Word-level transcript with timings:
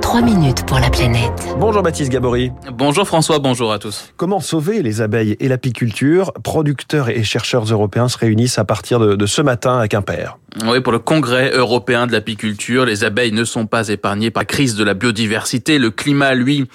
3 0.00 0.22
minutes 0.22 0.64
pour 0.66 0.78
la 0.78 0.90
planète. 0.90 1.54
Bonjour 1.58 1.82
Baptiste 1.82 2.10
Gabory. 2.10 2.50
Bonjour 2.72 3.06
François, 3.06 3.38
bonjour 3.38 3.72
à 3.72 3.78
tous. 3.78 4.12
Comment 4.16 4.40
sauver 4.40 4.82
les 4.82 5.02
abeilles 5.02 5.36
et 5.38 5.48
l'apiculture? 5.48 6.32
Producteurs 6.42 7.10
et 7.10 7.22
chercheurs 7.22 7.64
européens 7.64 8.08
se 8.08 8.18
réunissent 8.18 8.58
à 8.58 8.64
partir 8.64 8.98
de, 8.98 9.14
de 9.14 9.26
ce 9.26 9.42
matin 9.42 9.78
à 9.78 9.86
Quimper. 9.86 10.38
Oui, 10.66 10.80
pour 10.80 10.92
le 10.92 10.98
Congrès 10.98 11.52
européen 11.52 12.06
de 12.06 12.12
l'apiculture, 12.12 12.86
les 12.86 13.04
abeilles 13.04 13.32
ne 13.32 13.44
sont 13.44 13.66
pas 13.66 13.88
épargnées 13.88 14.30
par 14.30 14.42
la 14.42 14.46
crise 14.46 14.74
de 14.74 14.82
la 14.82 14.94
biodiversité. 14.94 15.78
Le 15.78 15.90
climat, 15.90 16.34
lui, 16.34 16.66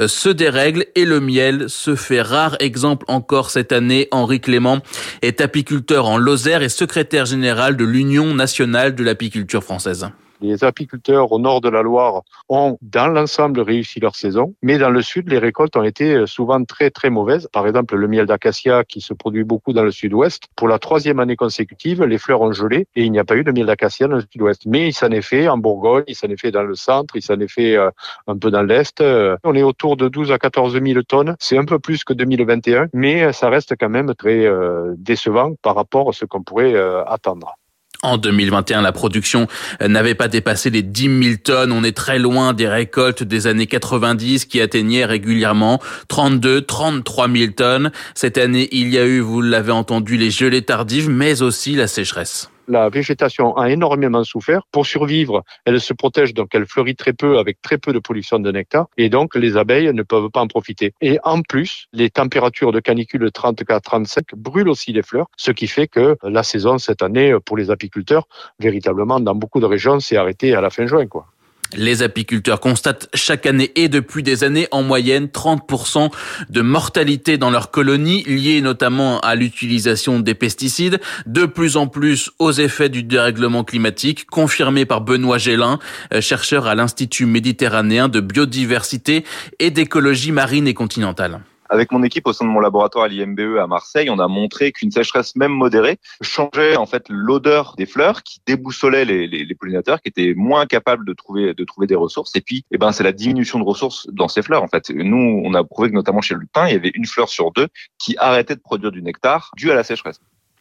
euh, 0.00 0.06
se 0.06 0.28
dérègle 0.28 0.84
et 0.94 1.04
le 1.04 1.18
miel 1.18 1.64
se 1.68 1.96
fait 1.96 2.22
rare. 2.22 2.56
Exemple 2.60 3.06
encore 3.08 3.50
cette 3.50 3.72
année, 3.72 4.06
Henri 4.12 4.40
Clément 4.40 4.78
est 5.22 5.40
apiculteur 5.40 6.06
en 6.06 6.18
Lozère 6.18 6.62
et 6.62 6.68
secrétaire 6.68 7.26
général 7.26 7.76
de 7.76 7.84
l'Union 7.84 8.34
nationale 8.34 8.94
de 8.94 9.02
l'apiculture 9.02 9.64
française. 9.64 10.06
Les 10.40 10.64
apiculteurs 10.64 11.32
au 11.32 11.38
nord 11.38 11.60
de 11.60 11.68
la 11.68 11.82
Loire 11.82 12.22
ont 12.48 12.78
dans 12.82 13.08
l'ensemble 13.08 13.60
réussi 13.60 14.00
leur 14.00 14.16
saison, 14.16 14.54
mais 14.62 14.78
dans 14.78 14.90
le 14.90 15.02
sud, 15.02 15.30
les 15.30 15.38
récoltes 15.38 15.76
ont 15.76 15.82
été 15.82 16.26
souvent 16.26 16.62
très 16.64 16.90
très 16.90 17.10
mauvaises. 17.10 17.48
Par 17.52 17.66
exemple, 17.66 17.96
le 17.96 18.08
miel 18.08 18.26
d'acacia 18.26 18.84
qui 18.84 19.00
se 19.00 19.14
produit 19.14 19.44
beaucoup 19.44 19.72
dans 19.72 19.84
le 19.84 19.90
sud-ouest, 19.90 20.44
pour 20.56 20.68
la 20.68 20.78
troisième 20.78 21.20
année 21.20 21.36
consécutive, 21.36 22.04
les 22.04 22.18
fleurs 22.18 22.40
ont 22.40 22.52
gelé 22.52 22.86
et 22.96 23.04
il 23.04 23.12
n'y 23.12 23.18
a 23.18 23.24
pas 23.24 23.36
eu 23.36 23.44
de 23.44 23.52
miel 23.52 23.66
d'acacia 23.66 24.08
dans 24.08 24.16
le 24.16 24.24
sud-ouest. 24.30 24.62
Mais 24.66 24.88
il 24.88 24.92
s'en 24.92 25.10
est 25.10 25.22
fait 25.22 25.48
en 25.48 25.58
Bourgogne, 25.58 26.04
il 26.08 26.14
s'en 26.14 26.28
est 26.28 26.40
fait 26.40 26.50
dans 26.50 26.62
le 26.62 26.74
centre, 26.74 27.16
il 27.16 27.22
s'en 27.22 27.38
est 27.40 27.48
fait 27.48 27.76
euh, 27.76 27.90
un 28.26 28.36
peu 28.36 28.50
dans 28.50 28.62
l'est. 28.62 29.02
On 29.44 29.54
est 29.54 29.62
autour 29.62 29.96
de 29.96 30.08
12 30.08 30.32
à 30.32 30.38
14 30.38 30.80
000 30.80 31.02
tonnes. 31.02 31.36
C'est 31.38 31.58
un 31.58 31.64
peu 31.64 31.78
plus 31.78 32.04
que 32.04 32.12
2021, 32.12 32.88
mais 32.92 33.32
ça 33.32 33.48
reste 33.48 33.74
quand 33.78 33.88
même 33.88 34.14
très 34.14 34.46
euh, 34.46 34.94
décevant 34.96 35.54
par 35.62 35.74
rapport 35.74 36.08
à 36.08 36.12
ce 36.12 36.24
qu'on 36.24 36.42
pourrait 36.42 36.74
euh, 36.74 37.04
attendre. 37.04 37.56
En 38.04 38.18
2021, 38.18 38.82
la 38.82 38.92
production 38.92 39.48
n'avait 39.80 40.14
pas 40.14 40.28
dépassé 40.28 40.68
les 40.68 40.82
10 40.82 41.22
000 41.22 41.36
tonnes. 41.42 41.72
On 41.72 41.82
est 41.82 41.96
très 41.96 42.18
loin 42.18 42.52
des 42.52 42.68
récoltes 42.68 43.22
des 43.22 43.46
années 43.46 43.66
90 43.66 44.44
qui 44.44 44.60
atteignaient 44.60 45.06
régulièrement 45.06 45.80
32, 46.08 46.60
33 46.60 47.28
000 47.30 47.52
tonnes. 47.52 47.92
Cette 48.14 48.36
année, 48.36 48.68
il 48.72 48.90
y 48.90 48.98
a 48.98 49.06
eu, 49.06 49.20
vous 49.20 49.40
l'avez 49.40 49.72
entendu, 49.72 50.18
les 50.18 50.30
gelées 50.30 50.62
tardives, 50.62 51.08
mais 51.08 51.40
aussi 51.40 51.76
la 51.76 51.86
sécheresse 51.86 52.50
la 52.68 52.88
végétation 52.88 53.56
a 53.56 53.70
énormément 53.70 54.24
souffert. 54.24 54.62
Pour 54.72 54.86
survivre, 54.86 55.42
elle 55.64 55.80
se 55.80 55.92
protège, 55.92 56.34
donc 56.34 56.48
elle 56.54 56.66
fleurit 56.66 56.96
très 56.96 57.12
peu 57.12 57.38
avec 57.38 57.60
très 57.62 57.78
peu 57.78 57.92
de 57.92 57.98
production 57.98 58.38
de 58.38 58.50
nectar, 58.50 58.86
et 58.96 59.08
donc 59.08 59.34
les 59.34 59.56
abeilles 59.56 59.92
ne 59.92 60.02
peuvent 60.02 60.30
pas 60.30 60.40
en 60.40 60.46
profiter. 60.46 60.94
Et 61.00 61.18
en 61.24 61.42
plus, 61.42 61.86
les 61.92 62.10
températures 62.10 62.72
de 62.72 62.80
canicule 62.80 63.26
34-35 63.26 64.34
brûlent 64.36 64.68
aussi 64.68 64.92
les 64.92 65.02
fleurs, 65.02 65.26
ce 65.36 65.50
qui 65.50 65.66
fait 65.66 65.88
que 65.88 66.16
la 66.22 66.42
saison 66.42 66.78
cette 66.78 67.02
année 67.02 67.36
pour 67.44 67.56
les 67.56 67.70
apiculteurs, 67.70 68.26
véritablement 68.58 69.20
dans 69.20 69.34
beaucoup 69.34 69.60
de 69.60 69.66
régions, 69.66 70.00
s'est 70.00 70.16
arrêtée 70.16 70.54
à 70.54 70.60
la 70.60 70.70
fin 70.70 70.86
juin, 70.86 71.06
quoi. 71.06 71.26
Les 71.72 72.02
apiculteurs 72.02 72.60
constatent 72.60 73.08
chaque 73.14 73.46
année 73.46 73.72
et 73.74 73.88
depuis 73.88 74.22
des 74.22 74.44
années 74.44 74.68
en 74.70 74.82
moyenne 74.82 75.26
30% 75.26 76.10
de 76.50 76.60
mortalité 76.60 77.36
dans 77.36 77.50
leurs 77.50 77.70
colonies 77.70 78.22
liées 78.24 78.60
notamment 78.60 79.20
à 79.20 79.34
l'utilisation 79.34 80.20
des 80.20 80.34
pesticides, 80.34 81.00
de 81.26 81.46
plus 81.46 81.76
en 81.76 81.86
plus 81.86 82.30
aux 82.38 82.52
effets 82.52 82.88
du 82.88 83.02
dérèglement 83.02 83.64
climatique, 83.64 84.26
confirmé 84.26 84.84
par 84.84 85.00
Benoît 85.00 85.38
Gélin, 85.38 85.78
euh, 86.12 86.20
chercheur 86.20 86.66
à 86.66 86.74
l'Institut 86.74 87.26
méditerranéen 87.26 88.08
de 88.08 88.20
biodiversité 88.20 89.24
et 89.58 89.70
d'écologie 89.70 90.32
marine 90.32 90.68
et 90.68 90.74
continentale. 90.74 91.40
Avec 91.70 91.92
mon 91.92 92.02
équipe 92.02 92.26
au 92.26 92.32
sein 92.32 92.44
de 92.44 92.50
mon 92.50 92.60
laboratoire 92.60 93.04
à 93.04 93.08
l'IMBE 93.08 93.58
à 93.58 93.66
Marseille, 93.66 94.10
on 94.10 94.18
a 94.18 94.28
montré 94.28 94.72
qu'une 94.72 94.90
sécheresse 94.90 95.34
même 95.36 95.52
modérée 95.52 95.98
changeait 96.20 96.76
en 96.76 96.86
fait 96.86 97.04
l'odeur 97.08 97.74
des 97.76 97.86
fleurs, 97.86 98.22
qui 98.22 98.40
déboussolait 98.46 99.04
les, 99.04 99.54
pollinateurs, 99.54 100.00
qui 100.00 100.08
étaient 100.08 100.34
moins 100.34 100.66
capables 100.66 101.06
de 101.06 101.12
trouver 101.12 101.54
de 101.54 101.64
trouver 101.64 101.86
des 101.86 101.94
ressources. 101.94 102.34
Et 102.36 102.40
puis, 102.40 102.64
eh 102.70 102.78
ben, 102.78 102.92
c'est 102.92 103.04
la 103.04 103.12
diminution 103.12 103.58
de 103.58 103.64
ressources 103.64 104.08
dans 104.12 104.28
ces 104.28 104.42
fleurs. 104.42 104.62
En 104.62 104.68
fait, 104.68 104.90
nous, 104.90 105.42
on 105.44 105.54
a 105.54 105.64
prouvé 105.64 105.88
que 105.90 105.94
notamment 105.94 106.20
chez 106.20 106.34
le 106.34 106.40
lupin, 106.40 106.66
il 106.68 106.72
y 106.72 106.76
avait 106.76 106.92
une 106.94 107.06
fleur 107.06 107.28
sur 107.28 107.52
deux 107.52 107.68
qui 107.98 108.16
arrêtait 108.18 108.56
de 108.56 108.60
produire 108.60 108.92
du 108.92 109.02
nectar 109.02 109.50
dû 109.56 109.70
à 109.70 109.74
la 109.74 109.84
sécheresse. 109.84 110.20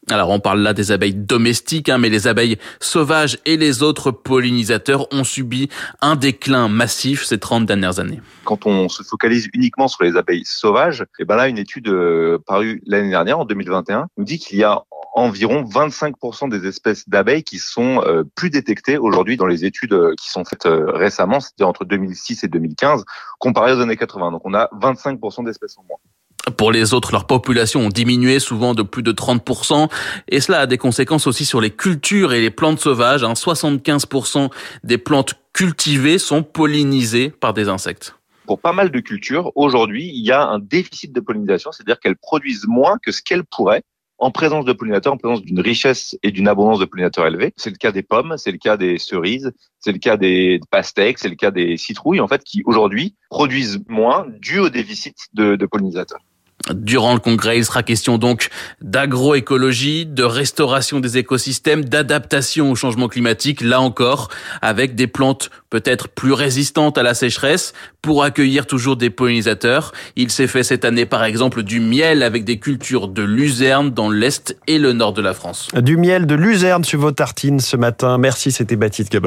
Alors 0.09 0.29
on 0.31 0.39
parle 0.39 0.59
là 0.59 0.73
des 0.73 0.91
abeilles 0.91 1.13
domestiques, 1.13 1.87
hein, 1.87 1.97
mais 1.97 2.09
les 2.09 2.27
abeilles 2.27 2.57
sauvages 2.81 3.39
et 3.45 3.55
les 3.55 3.83
autres 3.83 4.11
pollinisateurs 4.11 5.07
ont 5.13 5.23
subi 5.23 5.69
un 6.01 6.17
déclin 6.17 6.67
massif 6.67 7.23
ces 7.23 7.39
30 7.39 7.65
dernières 7.65 7.99
années. 7.99 8.19
Quand 8.43 8.65
on 8.65 8.89
se 8.89 9.01
focalise 9.03 9.47
uniquement 9.53 9.87
sur 9.87 10.03
les 10.03 10.17
abeilles 10.17 10.43
sauvages, 10.43 11.01
et 11.01 11.21
eh 11.21 11.25
ben 11.25 11.37
là 11.37 11.47
une 11.47 11.57
étude 11.57 11.87
euh, 11.87 12.37
parue 12.45 12.81
l'année 12.85 13.11
dernière 13.11 13.39
en 13.39 13.45
2021 13.45 14.07
nous 14.17 14.25
dit 14.25 14.39
qu'il 14.39 14.57
y 14.57 14.63
a 14.63 14.83
environ 15.15 15.63
25% 15.63 16.49
des 16.49 16.67
espèces 16.67 17.07
d'abeilles 17.07 17.43
qui 17.43 17.59
sont 17.59 18.01
euh, 18.05 18.23
plus 18.35 18.49
détectées 18.49 18.97
aujourd'hui 18.97 19.37
dans 19.37 19.45
les 19.45 19.63
études 19.63 19.93
euh, 19.93 20.15
qui 20.21 20.29
sont 20.29 20.43
faites 20.43 20.67
récemment, 20.67 21.39
c'était 21.39 21.63
entre 21.63 21.85
2006 21.85 22.43
et 22.43 22.47
2015, 22.49 23.05
comparé 23.39 23.73
aux 23.73 23.79
années 23.79 23.95
80. 23.95 24.31
Donc 24.31 24.41
on 24.43 24.53
a 24.53 24.69
25% 24.73 25.45
d'espèces 25.45 25.77
en 25.77 25.83
moins. 25.87 25.99
Pour 26.57 26.73
les 26.73 26.93
autres, 26.93 27.13
leurs 27.13 27.25
populations 27.25 27.81
ont 27.81 27.89
diminué 27.89 28.39
souvent 28.39 28.73
de 28.73 28.83
plus 28.83 29.01
de 29.01 29.13
30%, 29.13 29.89
et 30.27 30.41
cela 30.41 30.61
a 30.61 30.65
des 30.65 30.77
conséquences 30.77 31.25
aussi 31.25 31.45
sur 31.45 31.61
les 31.61 31.71
cultures 31.71 32.33
et 32.33 32.41
les 32.41 32.49
plantes 32.49 32.79
sauvages. 32.79 33.23
75% 33.23 34.39
hein. 34.39 34.49
des 34.83 34.97
plantes 34.97 35.35
cultivées 35.53 36.17
sont 36.17 36.43
pollinisées 36.43 37.29
par 37.29 37.53
des 37.53 37.69
insectes. 37.69 38.15
Pour 38.45 38.59
pas 38.59 38.73
mal 38.73 38.91
de 38.91 38.99
cultures, 38.99 39.53
aujourd'hui, 39.55 40.11
il 40.13 40.25
y 40.25 40.31
a 40.31 40.45
un 40.45 40.59
déficit 40.59 41.13
de 41.13 41.21
pollinisation, 41.21 41.71
c'est-à-dire 41.71 41.99
qu'elles 42.01 42.17
produisent 42.17 42.67
moins 42.67 42.97
que 43.01 43.13
ce 43.13 43.21
qu'elles 43.21 43.45
pourraient 43.45 43.83
en 44.17 44.31
présence 44.31 44.65
de 44.65 44.73
pollinateurs, 44.73 45.13
en 45.13 45.17
présence 45.17 45.41
d'une 45.41 45.61
richesse 45.61 46.17
et 46.23 46.31
d'une 46.31 46.47
abondance 46.49 46.79
de 46.79 46.85
pollinateurs 46.85 47.25
élevés. 47.25 47.53
C'est 47.55 47.69
le 47.69 47.77
cas 47.77 47.91
des 47.91 48.03
pommes, 48.03 48.35
c'est 48.37 48.51
le 48.51 48.57
cas 48.57 48.75
des 48.75 48.97
cerises, 48.97 49.51
c'est 49.79 49.91
le 49.91 49.97
cas 49.97 50.17
des 50.17 50.59
pastèques, 50.71 51.19
c'est 51.19 51.29
le 51.29 51.35
cas 51.35 51.51
des 51.51 51.77
citrouilles, 51.77 52.19
en 52.19 52.27
fait, 52.27 52.43
qui 52.43 52.63
aujourd'hui 52.65 53.15
produisent 53.29 53.81
moins 53.87 54.25
dû 54.39 54.59
au 54.59 54.69
déficit 54.69 55.15
de, 55.33 55.55
de 55.55 55.65
pollinisateurs. 55.65 56.21
Durant 56.71 57.13
le 57.13 57.19
congrès, 57.19 57.57
il 57.57 57.65
sera 57.65 57.83
question 57.83 58.17
donc 58.17 58.49
d'agroécologie, 58.81 60.05
de 60.05 60.23
restauration 60.23 60.99
des 61.01 61.17
écosystèmes, 61.17 61.83
d'adaptation 61.83 62.71
au 62.71 62.75
changement 62.75 63.09
climatique, 63.09 63.61
là 63.61 63.81
encore, 63.81 64.29
avec 64.61 64.95
des 64.95 65.07
plantes 65.07 65.49
peut-être 65.69 66.07
plus 66.07 66.33
résistantes 66.33 66.97
à 66.97 67.03
la 67.03 67.13
sécheresse 67.15 67.73
pour 68.01 68.23
accueillir 68.23 68.65
toujours 68.67 68.95
des 68.95 69.09
pollinisateurs. 69.09 69.91
Il 70.15 70.29
s'est 70.29 70.47
fait 70.47 70.63
cette 70.63 70.85
année 70.85 71.05
par 71.05 71.23
exemple 71.23 71.63
du 71.63 71.79
miel 71.79 72.23
avec 72.23 72.43
des 72.45 72.59
cultures 72.59 73.07
de 73.07 73.23
luzerne 73.23 73.89
dans 73.89 74.09
l'est 74.09 74.55
et 74.67 74.77
le 74.77 74.93
nord 74.93 75.13
de 75.13 75.21
la 75.21 75.33
France. 75.33 75.67
Du 75.75 75.97
miel 75.97 76.27
de 76.27 76.35
luzerne 76.35 76.83
sur 76.83 76.99
vos 76.99 77.11
tartines 77.11 77.59
ce 77.59 77.75
matin. 77.75 78.17
Merci, 78.17 78.51
c'était 78.51 78.75
Baptiste 78.75 79.11
Gabon. 79.11 79.21